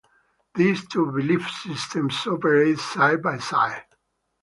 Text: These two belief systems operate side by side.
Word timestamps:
These 0.55 0.87
two 0.87 1.11
belief 1.11 1.47
systems 1.47 2.25
operate 2.25 2.79
side 2.79 3.21
by 3.21 3.37
side. 3.37 3.83